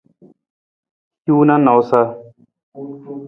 [1.23, 2.01] Hiwung na nawusa.